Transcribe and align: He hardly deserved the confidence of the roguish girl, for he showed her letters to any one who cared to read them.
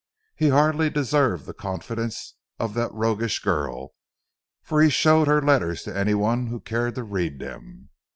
He 0.35 0.49
hardly 0.49 0.89
deserved 0.89 1.45
the 1.45 1.53
confidence 1.53 2.33
of 2.59 2.73
the 2.73 2.89
roguish 2.89 3.37
girl, 3.37 3.93
for 4.63 4.81
he 4.81 4.89
showed 4.89 5.27
her 5.27 5.43
letters 5.43 5.83
to 5.83 5.95
any 5.95 6.15
one 6.15 6.47
who 6.47 6.59
cared 6.59 6.95
to 6.95 7.03
read 7.03 7.37
them. 7.37 7.89